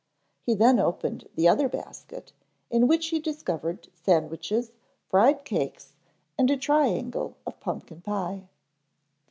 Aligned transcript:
He 0.41 0.55
then 0.55 0.79
opened 0.79 1.29
the 1.35 1.47
other 1.47 1.69
basket, 1.69 2.33
in 2.71 2.87
which 2.87 3.09
he 3.09 3.19
discovered 3.19 3.87
sandwiches, 3.93 4.71
fried 5.09 5.45
cakes 5.45 5.93
and 6.39 6.49
a 6.49 6.57
triangle 6.57 7.37
of 7.45 7.59
pumpkin 7.59 8.01
pie. 8.01 8.47